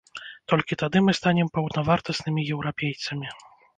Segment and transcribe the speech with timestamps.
[0.53, 3.27] Толькі тады мы станем паўнавартаснымі еўрапейцамі.